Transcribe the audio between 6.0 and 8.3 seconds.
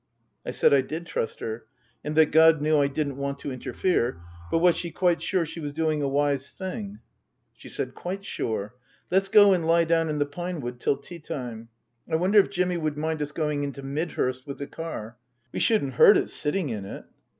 a wise thing? She said," Quite